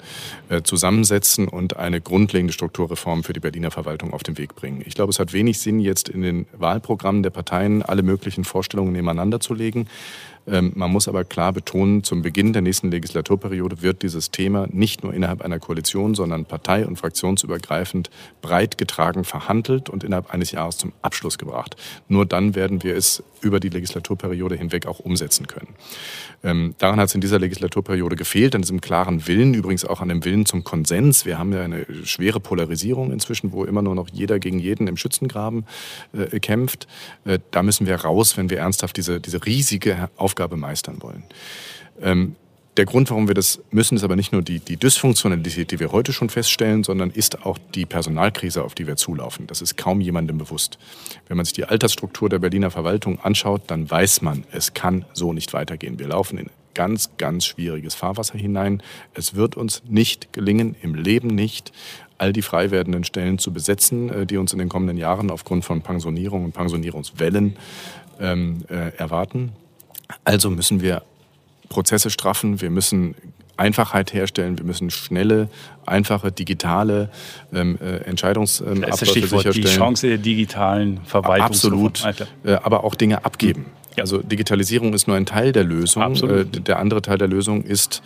[0.64, 4.84] zusammensetzen und eine grundlegende Strukturreform für die Berliner Verwaltung auf den Weg bringen.
[4.86, 8.94] Ich glaube, es hat wenig Sinn, jetzt in den Wahlprogrammen der Parteien alle möglichen Vorstellungen
[8.94, 9.88] nebeneinander zu legen.
[10.48, 15.04] Ähm, man muss aber klar betonen, zum Beginn der nächsten Legislaturperiode wird dieses Thema nicht
[15.04, 18.10] nur innerhalb einer Koalition, sondern partei- und fraktionsübergreifend
[18.42, 21.76] breit getragen, verhandelt und innerhalb eines Jahres zum Abschluss gebracht.
[22.08, 25.76] Nur dann werden wir es über die Legislaturperiode hinweg auch umsetzen können.
[26.44, 30.10] Ähm, daran hat es in dieser Legislaturperiode gefehlt, an diesem klaren Willen, übrigens auch an
[30.10, 31.26] dem Willen zum Konsens.
[31.26, 34.98] Wir haben ja eine schwere Polarisierung inzwischen, wo immer nur noch jeder gegen jeden im
[34.98, 35.66] Schützengraben
[36.14, 36.88] äh, kämpft.
[37.24, 41.24] Äh, da müssen wir raus, wenn wir ernsthaft diese, diese riesige Aufgabe meistern wollen.
[42.02, 42.36] Ähm,
[42.78, 45.94] der Grund, warum wir das müssen, ist aber nicht nur die, die Dysfunktionalität, die wir
[45.94, 49.48] heute schon feststellen, sondern ist auch die Personalkrise, auf die wir zulaufen.
[49.48, 50.78] Das ist kaum jemandem bewusst.
[51.30, 55.32] Wenn man sich die Altersstruktur der Berliner Verwaltung anschaut, dann weiß man, es kann so
[55.32, 56.00] nicht weitergehen.
[56.00, 58.84] Wir laufen in ganz, ganz schwieriges Fahrwasser hinein.
[59.14, 61.72] Es wird uns nicht gelingen, im Leben nicht,
[62.18, 65.64] all die frei werdenden Stellen zu besetzen, äh, die uns in den kommenden Jahren aufgrund
[65.64, 67.56] von Pensionierung und Pensionierungswellen
[68.20, 69.54] ähm, äh, erwarten.
[70.24, 71.04] Also müssen wir
[71.70, 73.16] Prozesse straffen, wir müssen
[73.58, 75.50] Einfachheit herstellen, wir müssen schnelle,
[75.86, 77.10] einfache, digitale
[77.54, 79.54] ähm, äh, Entscheidungsabläufe ähm, sicherstellen.
[79.54, 81.46] Die Chance der digitalen Verwaltung.
[81.46, 82.04] Absolut,
[82.44, 83.66] äh, aber auch Dinge abgeben.
[83.96, 84.04] Ja.
[84.04, 86.04] Also Digitalisierung ist nur ein Teil der Lösung.
[86.04, 86.56] Absolut.
[86.56, 88.02] Äh, der andere Teil der Lösung ist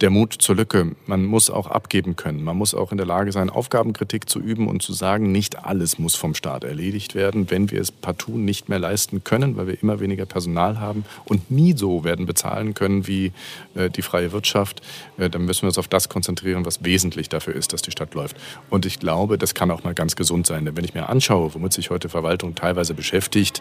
[0.00, 0.92] der Mut zur Lücke.
[1.06, 2.42] Man muss auch abgeben können.
[2.42, 5.98] Man muss auch in der Lage sein, Aufgabenkritik zu üben und zu sagen, nicht alles
[5.98, 9.82] muss vom Staat erledigt werden, wenn wir es partout nicht mehr leisten können, weil wir
[9.82, 13.32] immer weniger Personal haben und nie so werden bezahlen können wie
[13.74, 14.80] äh, die freie Wirtschaft.
[15.18, 18.14] Äh, dann müssen wir uns auf das konzentrieren, was wesentlich dafür ist, dass die Stadt
[18.14, 18.36] läuft.
[18.70, 20.64] Und ich glaube, das kann auch mal ganz gesund sein.
[20.64, 23.60] Denn wenn ich mir anschaue, womit sich heute Verwaltung teilweise beschäftigt,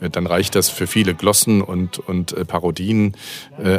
[0.00, 3.16] äh, dann reicht das für viele Glossen und, und Parodien.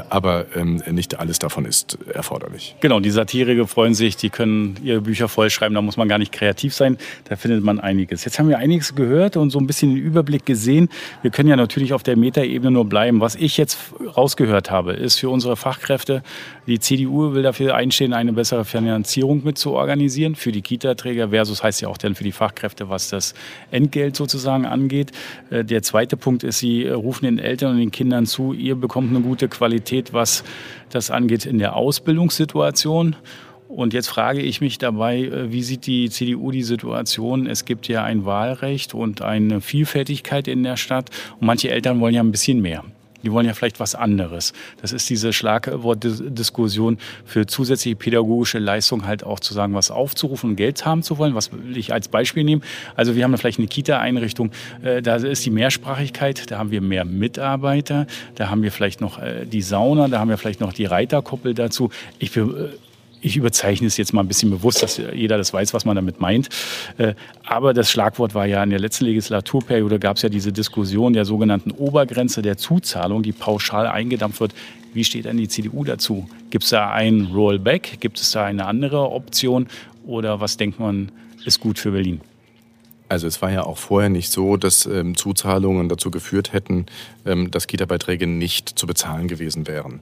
[0.10, 2.76] Aber ähm, nicht alles davon ist erforderlich.
[2.80, 6.32] Genau, die Satiriker freuen sich, die können ihre Bücher vollschreiben, da muss man gar nicht
[6.32, 8.26] kreativ sein, da findet man einiges.
[8.26, 10.90] Jetzt haben wir einiges gehört und so ein bisschen den Überblick gesehen.
[11.22, 13.22] Wir können ja natürlich auf der Metaebene nur bleiben.
[13.22, 13.78] Was ich jetzt
[14.18, 16.24] rausgehört habe, ist für unsere Fachkräfte,
[16.72, 21.62] die CDU will dafür einstehen, eine bessere Finanzierung mit zu organisieren für die Kita-Träger versus
[21.62, 23.34] heißt ja auch dann für die Fachkräfte, was das
[23.72, 25.12] Entgelt sozusagen angeht.
[25.50, 29.10] Äh, der zweite Punkt ist, sie rufen den Eltern und den Kindern zu, ihr bekommt
[29.10, 30.46] eine gute Qualität, was
[30.90, 33.18] das angeht in der Ausbildungssituation.
[33.68, 37.48] Und jetzt frage ich mich dabei, äh, wie sieht die CDU die Situation?
[37.48, 41.10] Es gibt ja ein Wahlrecht und eine Vielfältigkeit in der Stadt.
[41.38, 42.86] Und manche Eltern wollen ja ein bisschen mehr.
[43.24, 44.54] Die wollen ja vielleicht was anderes.
[44.82, 50.56] Das ist diese Schlagwortdiskussion für zusätzliche pädagogische Leistung halt auch zu sagen, was aufzurufen und
[50.56, 51.36] Geld haben zu wollen.
[51.36, 52.64] Was will ich als Beispiel nehmen?
[52.96, 54.52] Also wir haben vielleicht eine Kita-Einrichtung,
[54.84, 59.20] äh, da ist die Mehrsprachigkeit, da haben wir mehr Mitarbeiter, da haben wir vielleicht noch
[59.20, 61.90] äh, die Sauna, da haben wir vielleicht noch die Reiterkoppel dazu.
[62.20, 62.44] Ich äh,
[63.22, 66.20] ich überzeichne es jetzt mal ein bisschen bewusst, dass jeder das weiß, was man damit
[66.20, 66.50] meint.
[66.98, 71.14] Äh, aber das Schlagwort war ja in der letzten Legislaturperiode gab es ja diese Diskussion
[71.14, 74.54] der sogenannten Obergrenze der Zuzahlung, die pauschal eingedampft wird.
[74.94, 76.28] Wie steht denn die CDU dazu?
[76.50, 78.00] Gibt es da ein Rollback?
[78.02, 79.68] Gibt es da eine andere Option?
[80.06, 81.12] Oder was denkt man,
[81.46, 82.20] ist gut für Berlin?
[83.08, 86.86] Also es war ja auch vorher nicht so, dass ähm, Zuzahlungen dazu geführt hätten,
[87.26, 90.00] ähm, dass Kita-Beiträge nicht zu bezahlen gewesen wären.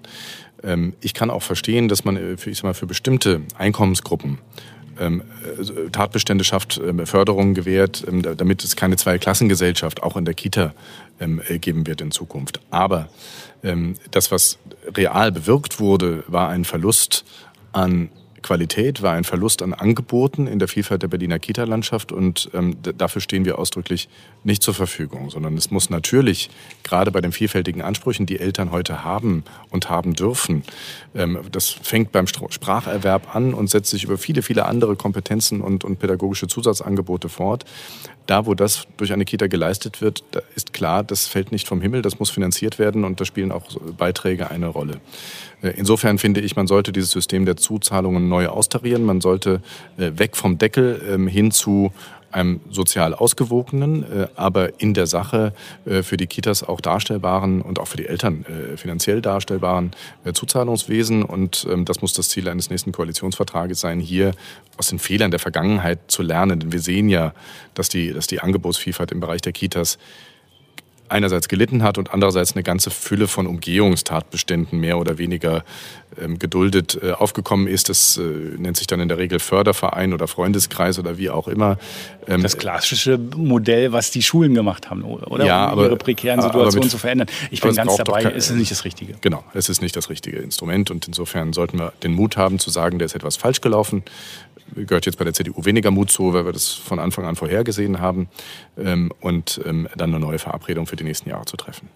[0.63, 4.39] Ähm, ich kann auch verstehen, dass man äh, für, ich sag mal, für bestimmte Einkommensgruppen
[4.99, 8.05] ähm, äh, Tatbestände schafft, ähm, Förderungen gewährt,
[8.37, 10.73] damit es keine Zweiklassengesellschaft auch in der Kita
[11.19, 12.59] äh, geben wird in Zukunft.
[12.69, 13.09] Aber
[14.11, 14.57] das, was
[14.95, 17.25] real bewirkt wurde, war ein Verlust
[17.73, 18.09] an
[18.41, 23.21] Qualität, war ein Verlust an Angeboten in der Vielfalt der Berliner Kita-Landschaft und ähm, dafür
[23.21, 24.09] stehen wir ausdrücklich
[24.43, 26.49] nicht zur Verfügung, sondern es muss natürlich
[26.83, 30.63] gerade bei den vielfältigen Ansprüchen, die Eltern heute haben und haben dürfen,
[31.15, 35.83] ähm, das fängt beim Spracherwerb an und setzt sich über viele, viele andere Kompetenzen und,
[35.83, 37.65] und pädagogische Zusatzangebote fort.
[38.25, 40.23] Da, wo das durch eine Kita geleistet wird,
[40.55, 43.63] ist klar, das fällt nicht vom Himmel, das muss finanziert werden und da spielen auch
[43.97, 45.01] Beiträge eine Rolle.
[45.61, 49.03] Äh, insofern finde ich, man sollte dieses System der Zuzahlungen neu austarieren.
[49.03, 49.61] Man sollte
[49.97, 51.91] äh, weg vom Deckel ähm, hin zu
[52.31, 55.51] einem sozial ausgewogenen, äh, aber in der Sache
[56.03, 58.45] für die Kitas auch darstellbaren und auch für die Eltern
[58.75, 59.91] finanziell darstellbaren
[60.31, 61.23] Zuzahlungswesen.
[61.23, 64.33] Und ähm, das muss das Ziel eines nächsten Koalitionsvertrages sein, hier
[64.77, 66.59] aus den Fehlern der Vergangenheit zu lernen.
[66.59, 67.33] Denn wir sehen ja,
[67.73, 69.97] dass die, dass die Angebotsvielfalt im Bereich der Kitas
[71.09, 75.63] einerseits gelitten hat und andererseits eine ganze Fülle von Umgehungstatbeständen mehr oder weniger
[76.19, 77.89] ähm, geduldet äh, aufgekommen ist.
[77.89, 81.77] Das äh, nennt sich dann in der Regel Förderverein oder Freundeskreis oder wie auch immer.
[82.27, 85.45] Ähm, das klassische Modell, was die Schulen gemacht haben, oder?
[85.45, 87.27] Ja, um aber, ihre prekären Situationen mit, zu verändern.
[87.51, 89.15] Ich bin ganz dabei, kein, ist es nicht das Richtige.
[89.21, 92.69] Genau, es ist nicht das richtige Instrument und insofern sollten wir den Mut haben zu
[92.69, 94.03] sagen, der ist etwas falsch gelaufen
[94.75, 97.99] gehört jetzt bei der CDU weniger Mut zu, weil wir das von Anfang an vorhergesehen
[97.99, 98.29] haben
[98.77, 101.89] ähm, und ähm, dann eine neue Verabredung für die nächsten Jahre zu treffen.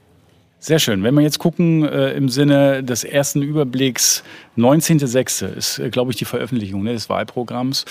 [0.66, 1.04] Sehr schön.
[1.04, 4.24] Wenn wir jetzt gucken äh, im Sinne des ersten Überblicks,
[4.58, 5.46] 19.06.
[5.46, 7.84] ist, äh, glaube ich, die Veröffentlichung ne, des Wahlprogramms.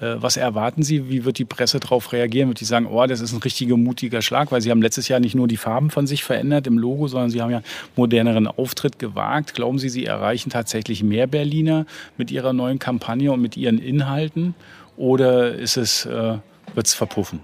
[0.00, 1.08] Äh, was erwarten Sie?
[1.08, 2.48] Wie wird die Presse darauf reagieren?
[2.48, 4.50] Wird die sagen, oh, das ist ein richtiger mutiger Schlag?
[4.50, 7.30] Weil Sie haben letztes Jahr nicht nur die Farben von sich verändert im Logo, sondern
[7.30, 7.62] Sie haben ja
[7.94, 9.54] moderneren Auftritt gewagt.
[9.54, 14.56] Glauben Sie, Sie erreichen tatsächlich mehr Berliner mit Ihrer neuen Kampagne und mit Ihren Inhalten?
[14.96, 16.38] Oder ist es, äh,
[16.74, 17.38] wird es verpuffen?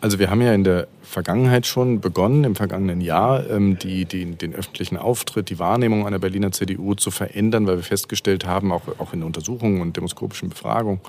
[0.00, 4.24] Also wir haben ja in der Vergangenheit schon begonnen, im vergangenen Jahr, ähm, die, die,
[4.24, 8.82] den öffentlichen Auftritt, die Wahrnehmung einer Berliner CDU zu verändern, weil wir festgestellt haben, auch,
[8.98, 11.00] auch in Untersuchungen und demoskopischen Befragungen,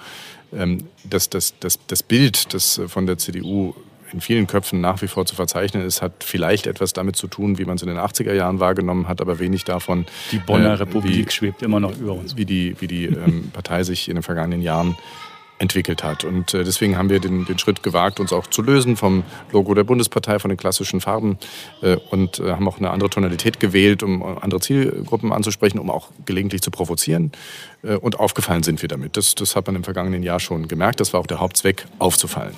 [0.54, 3.74] ähm, dass das, das, das Bild, das von der CDU
[4.12, 7.58] in vielen Köpfen nach wie vor zu verzeichnen ist, hat vielleicht etwas damit zu tun,
[7.58, 10.06] wie man es in den 80er Jahren wahrgenommen hat, aber wenig davon.
[10.32, 12.36] Die Bonner äh, Republik wie, schwebt immer noch über uns.
[12.36, 14.98] Wie die, wie die ähm, Partei sich in den vergangenen Jahren
[15.62, 16.24] entwickelt hat.
[16.24, 19.74] Und äh, deswegen haben wir den, den Schritt gewagt, uns auch zu lösen vom Logo
[19.76, 21.38] der Bundespartei, von den klassischen Farben
[21.82, 26.10] äh, und äh, haben auch eine andere Tonalität gewählt, um andere Zielgruppen anzusprechen, um auch
[26.26, 27.32] gelegentlich zu provozieren.
[28.02, 29.18] Und aufgefallen sind wir damit.
[29.18, 31.00] Das, das hat man im vergangenen Jahr schon gemerkt.
[31.00, 32.54] Das war auch der Hauptzweck, aufzufallen.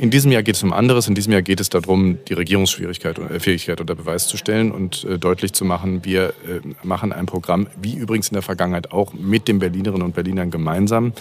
[0.00, 1.08] In diesem Jahr geht es um anderes.
[1.08, 5.04] In diesem Jahr geht es darum, die Regierungsschwierigkeit oder Fähigkeit unter Beweis zu stellen und
[5.18, 6.34] deutlich zu machen, wir
[6.84, 11.14] machen ein Programm, wie übrigens in der Vergangenheit auch, mit den Berlinerinnen und Berlinern gemeinsam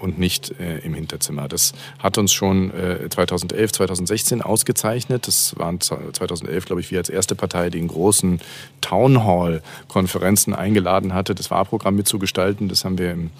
[0.00, 1.46] und nicht nicht äh, im Hinterzimmer.
[1.48, 5.28] Das hat uns schon äh, 2011, 2016 ausgezeichnet.
[5.28, 8.40] Das waren 2011, glaube ich, wir als erste Partei, die in großen
[8.80, 12.68] Town Hall-Konferenzen eingeladen hatte, das Wahlprogramm mitzugestalten.
[12.68, 13.30] Das haben wir im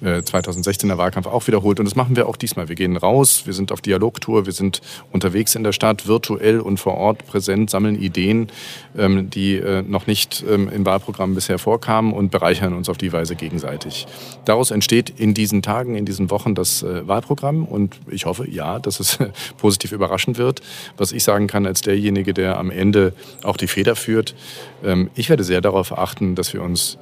[0.00, 2.68] äh, 2016er Wahlkampf auch wiederholt und das machen wir auch diesmal.
[2.68, 4.80] Wir gehen raus, wir sind auf Dialogtour, wir sind
[5.12, 8.48] unterwegs in der Stadt, virtuell und vor Ort präsent, sammeln Ideen,
[8.96, 13.12] ähm, die äh, noch nicht ähm, in Wahlprogrammen bisher vorkamen und bereichern uns auf die
[13.12, 14.06] Weise gegenseitig.
[14.46, 18.48] Daraus entsteht in diesen Tagen, in diesen Wochen Wochen das äh, Wahlprogramm und ich hoffe,
[18.48, 19.18] ja, dass es
[19.58, 20.62] positiv überraschen wird.
[20.96, 24.36] Was ich sagen kann als derjenige, der am Ende auch die Feder führt,
[24.84, 26.96] ähm, ich werde sehr darauf achten, dass wir uns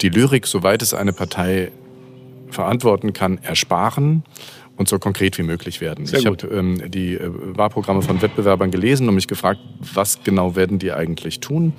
[0.00, 1.70] die Lyrik, soweit es eine Partei
[2.50, 4.22] verantworten kann, ersparen
[4.76, 6.06] und so konkret wie möglich werden.
[6.06, 9.60] Sehr ich habe ähm, die äh, Wahlprogramme von Wettbewerbern gelesen und mich gefragt,
[9.92, 11.74] was genau werden die eigentlich tun.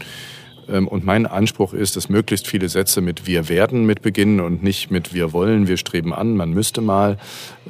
[0.69, 4.63] Ähm, und mein Anspruch ist, dass möglichst viele Sätze mit wir werden mit beginnen und
[4.63, 7.17] nicht mit wir wollen, wir streben an, man müsste mal.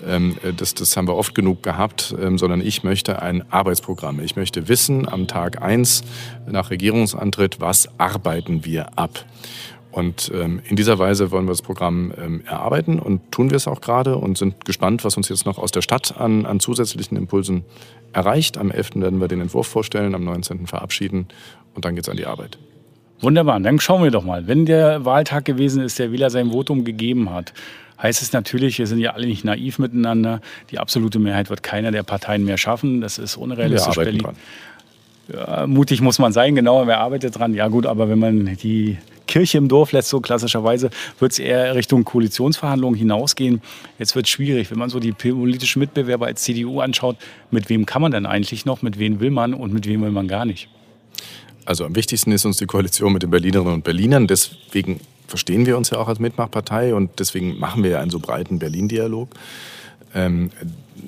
[0.05, 4.19] Ähm, das, das haben wir oft genug gehabt, ähm, sondern ich möchte ein Arbeitsprogramm.
[4.21, 6.03] Ich möchte wissen am Tag eins
[6.49, 9.25] nach Regierungsantritt, was arbeiten wir ab.
[9.91, 12.12] Und in dieser Weise wollen wir das Programm
[12.45, 15.71] erarbeiten und tun wir es auch gerade und sind gespannt, was uns jetzt noch aus
[15.71, 17.65] der Stadt an, an zusätzlichen Impulsen
[18.13, 18.59] erreicht.
[18.59, 18.97] Am 11.
[18.97, 20.67] werden wir den Entwurf vorstellen, am 19.
[20.67, 21.27] verabschieden
[21.73, 22.59] und dann geht es an die Arbeit.
[23.21, 24.47] Wunderbar, dann schauen wir doch mal.
[24.47, 27.53] Wenn der Wahltag gewesen ist, der Wähler sein Votum gegeben hat,
[28.01, 30.41] heißt es natürlich, wir sind ja alle nicht naiv miteinander.
[30.71, 33.01] Die absolute Mehrheit wird keiner der Parteien mehr schaffen.
[33.01, 33.97] Das ist unrealistisch.
[33.97, 34.27] Wir Berlin.
[35.32, 37.53] Ja, mutig muss man sein, genau, wer arbeitet dran.
[37.53, 41.75] Ja gut, aber wenn man die Kirche im Dorf lässt, so klassischerweise, wird es eher
[41.75, 43.62] Richtung Koalitionsverhandlungen hinausgehen.
[43.99, 47.17] Jetzt wird es schwierig, wenn man so die politischen Mitbewerber als CDU anschaut,
[47.51, 50.10] mit wem kann man denn eigentlich noch, mit wem will man und mit wem will
[50.10, 50.67] man gar nicht.
[51.69, 54.25] Also am wichtigsten ist uns die Koalition mit den Berlinerinnen und Berlinern.
[54.25, 58.17] Deswegen verstehen wir uns ja auch als Mitmachpartei und deswegen machen wir ja einen so
[58.19, 59.29] breiten Berlin-Dialog.
[60.15, 60.49] Ähm,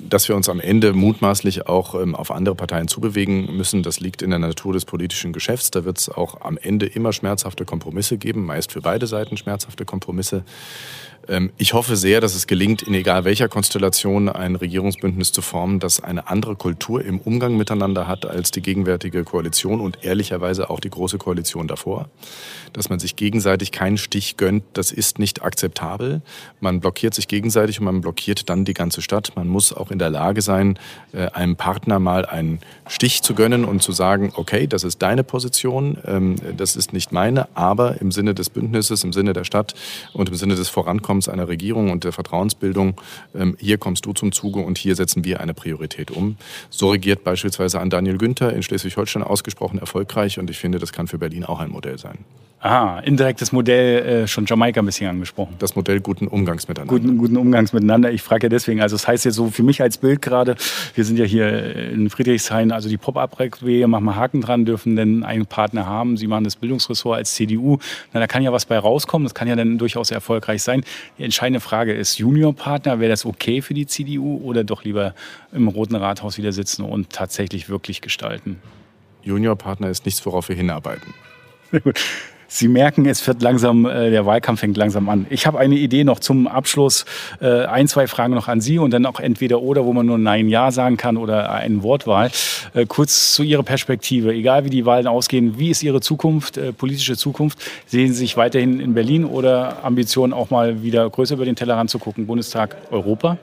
[0.10, 4.22] dass wir uns am Ende mutmaßlich auch ähm, auf andere Parteien zubewegen müssen, das liegt
[4.22, 5.72] in der Natur des politischen Geschäfts.
[5.72, 9.86] Da wird es auch am Ende immer schmerzhafte Kompromisse geben, meist für beide Seiten schmerzhafte
[9.86, 10.44] Kompromisse.
[11.28, 15.80] Ähm, ich hoffe sehr, dass es gelingt, in egal welcher Konstellation ein Regierungsbündnis zu formen,
[15.80, 20.80] das eine andere Kultur im Umgang miteinander hat als die gegenwärtige Koalition und ehrlicherweise auch
[20.80, 22.10] die große Koalition davor.
[22.74, 26.22] Dass man sich gegenseitig keinen Stich gönnt, das ist nicht akzeptabel.
[26.60, 29.34] Man blockiert sich gegenseitig und man blockiert dann die ganze Stadt.
[29.36, 30.80] Man muss auch in der Lage sein,
[31.12, 35.24] äh, einem Partner mal einen Stich zu gönnen und zu sagen, okay, das ist deine
[35.24, 39.74] Position, ähm, das ist nicht meine, aber im Sinne des Bündnisses, im Sinne der Stadt
[40.14, 43.02] und im Sinne des Vorankommens einer Regierung und der Vertrauensbildung,
[43.36, 46.38] ähm, hier kommst du zum Zuge und hier setzen wir eine Priorität um.
[46.70, 51.08] So regiert beispielsweise an Daniel Günther in Schleswig-Holstein ausgesprochen erfolgreich und ich finde, das kann
[51.08, 52.20] für Berlin auch ein Modell sein.
[52.64, 55.56] Aha, indirektes Modell, äh, schon Jamaika ein bisschen angesprochen.
[55.58, 56.94] Das Modell guten Umgangs miteinander.
[56.94, 58.12] Guten, guten Umgangs miteinander.
[58.12, 60.56] Ich frage ja deswegen, also das heißt ja so für mich als Bild gerade,
[60.96, 65.24] wir sind ja hier in Friedrichshain, also die Pop-Up-Wege, machen wir Haken dran, dürfen denn
[65.24, 66.18] einen Partner haben.
[66.18, 67.78] Sie machen das Bildungsressort als CDU.
[68.12, 70.84] Na, da kann ja was bei rauskommen, das kann ja dann durchaus erfolgreich sein.
[71.20, 75.14] Die entscheidende Frage ist, Juniorpartner, wäre das okay für die CDU oder doch lieber
[75.52, 78.60] im Roten Rathaus wieder sitzen und tatsächlich wirklich gestalten?
[79.22, 81.14] Juniorpartner ist nichts, worauf wir hinarbeiten.
[82.54, 85.26] Sie merken, es wird langsam, äh, der Wahlkampf fängt langsam an.
[85.30, 87.06] Ich habe eine Idee noch zum Abschluss.
[87.40, 90.18] Äh, ein, zwei Fragen noch an Sie und dann auch entweder oder, wo man nur
[90.18, 92.30] Nein, Ja sagen kann oder eine Wortwahl.
[92.74, 94.34] Äh, kurz zu Ihrer Perspektive.
[94.34, 97.58] Egal wie die Wahlen ausgehen, wie ist Ihre Zukunft, äh, politische Zukunft?
[97.88, 101.90] Sehen Sie sich weiterhin in Berlin oder Ambitionen auch mal wieder größer über den Tellerrand
[101.90, 102.28] zu gucken?
[102.28, 103.38] Bundestag, Europa?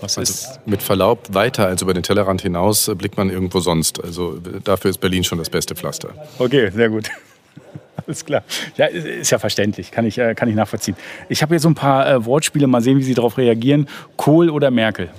[0.00, 0.60] Was also ist?
[0.64, 4.02] Mit Verlaub, weiter als über den Tellerrand hinaus blickt man irgendwo sonst.
[4.02, 6.14] Also dafür ist Berlin schon das beste Pflaster.
[6.38, 7.10] Okay, sehr gut.
[8.06, 8.42] Alles klar.
[8.76, 10.96] Ja, ist ja verständlich, kann ich, äh, kann ich nachvollziehen.
[11.28, 13.88] Ich habe hier so ein paar äh, Wortspiele, mal sehen, wie Sie darauf reagieren.
[14.16, 15.10] Kohl oder Merkel?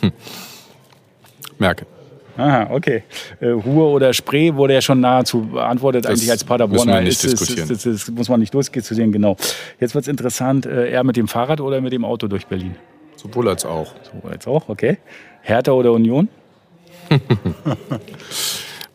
[0.00, 0.12] Hm.
[1.58, 1.86] Merkel.
[2.36, 3.02] Aha, okay.
[3.40, 7.02] Äh, Ruhe oder Spree wurde ja schon nahezu beantwortet, das eigentlich als Paderborner.
[7.02, 7.70] Müssen wir nicht.
[7.70, 9.36] Ist, ist, das muss man nicht diskutieren, genau.
[9.78, 12.76] Jetzt wird es interessant, äh, eher mit dem Fahrrad oder mit dem Auto durch Berlin?
[13.16, 13.92] Sowohl als auch.
[14.10, 14.98] Sowohl als auch, okay.
[15.42, 16.28] Hertha oder Union?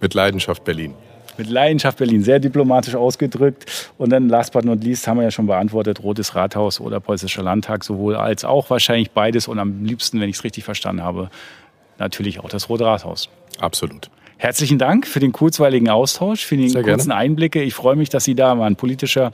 [0.01, 0.95] mit Leidenschaft Berlin.
[1.37, 3.91] Mit Leidenschaft Berlin, sehr diplomatisch ausgedrückt.
[3.97, 7.43] Und dann last but not least haben wir ja schon beantwortet, Rotes Rathaus oder Preußischer
[7.43, 11.29] Landtag, sowohl als auch wahrscheinlich beides und am liebsten, wenn ich es richtig verstanden habe,
[11.97, 13.29] natürlich auch das Rote Rathaus.
[13.59, 14.09] Absolut.
[14.37, 17.11] Herzlichen Dank für den kurzweiligen Austausch, für die kurzen.
[17.11, 17.63] Einblicke.
[17.63, 18.75] Ich freue mich, dass Sie da waren.
[18.75, 19.31] Politischer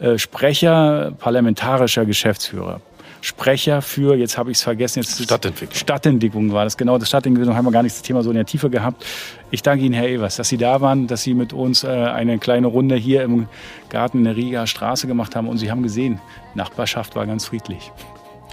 [0.00, 2.80] äh, Sprecher, parlamentarischer Geschäftsführer.
[3.20, 5.76] Sprecher für, jetzt habe ich es vergessen, jetzt Stadtentwicklung.
[5.76, 6.98] Stadtentwicklung war das, genau.
[6.98, 9.04] Das Stadtentwicklung haben wir gar nicht das Thema so in der Tiefe gehabt.
[9.50, 12.38] Ich danke Ihnen, Herr Evers, dass Sie da waren, dass Sie mit uns äh, eine
[12.38, 13.48] kleine Runde hier im
[13.88, 16.20] Garten in der Riga Straße gemacht haben und Sie haben gesehen,
[16.54, 17.90] Nachbarschaft war ganz friedlich.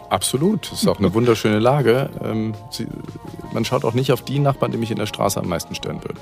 [0.09, 2.09] Absolut, das ist auch eine wunderschöne Lage.
[2.23, 2.87] Ähm, Sie,
[3.53, 6.03] man schaut auch nicht auf die Nachbarn, die mich in der Straße am meisten stören
[6.03, 6.19] würden.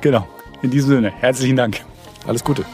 [0.00, 0.26] Genau,
[0.62, 1.84] in diesem Sinne, herzlichen Dank.
[2.26, 2.64] Alles Gute.